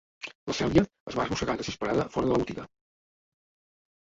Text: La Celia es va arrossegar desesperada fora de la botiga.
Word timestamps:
La 0.51 0.53
Celia 0.59 0.83
es 1.11 1.17
va 1.19 1.25
arrossegar 1.25 1.55
desesperada 1.59 2.07
fora 2.15 2.27
de 2.29 2.33
la 2.33 2.43
botiga. 2.45 2.67